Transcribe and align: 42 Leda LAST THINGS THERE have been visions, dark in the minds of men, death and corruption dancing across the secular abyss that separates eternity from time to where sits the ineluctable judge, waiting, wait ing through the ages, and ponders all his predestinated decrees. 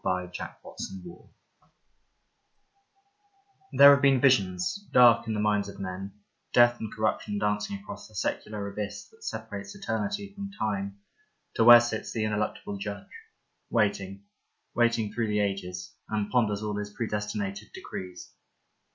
42 0.03 0.31
Leda 0.43 0.51
LAST 0.63 0.89
THINGS 0.89 1.13
THERE 3.73 3.89
have 3.91 4.01
been 4.01 4.19
visions, 4.19 4.87
dark 4.91 5.27
in 5.27 5.35
the 5.35 5.39
minds 5.39 5.69
of 5.69 5.79
men, 5.79 6.13
death 6.53 6.79
and 6.79 6.91
corruption 6.91 7.37
dancing 7.37 7.77
across 7.77 8.07
the 8.07 8.15
secular 8.15 8.67
abyss 8.67 9.07
that 9.11 9.23
separates 9.23 9.75
eternity 9.75 10.33
from 10.33 10.49
time 10.57 10.97
to 11.53 11.63
where 11.63 11.79
sits 11.79 12.11
the 12.13 12.23
ineluctable 12.25 12.79
judge, 12.79 13.11
waiting, 13.69 14.23
wait 14.73 14.97
ing 14.97 15.13
through 15.13 15.27
the 15.27 15.39
ages, 15.39 15.93
and 16.09 16.31
ponders 16.31 16.63
all 16.63 16.75
his 16.77 16.89
predestinated 16.89 17.71
decrees. 17.71 18.33